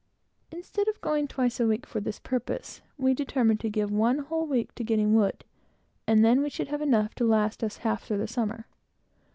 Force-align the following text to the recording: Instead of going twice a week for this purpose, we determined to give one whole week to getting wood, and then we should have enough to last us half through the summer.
Instead 0.49 0.87
of 0.87 0.99
going 0.99 1.27
twice 1.27 1.59
a 1.59 1.67
week 1.67 1.85
for 1.85 1.99
this 1.99 2.17
purpose, 2.17 2.81
we 2.97 3.13
determined 3.13 3.59
to 3.59 3.69
give 3.69 3.91
one 3.91 4.17
whole 4.17 4.47
week 4.47 4.73
to 4.73 4.83
getting 4.83 5.13
wood, 5.13 5.43
and 6.07 6.25
then 6.25 6.41
we 6.41 6.49
should 6.49 6.69
have 6.69 6.81
enough 6.81 7.13
to 7.13 7.23
last 7.23 7.63
us 7.63 7.77
half 7.85 8.01
through 8.03 8.17
the 8.17 8.27
summer. 8.27 8.65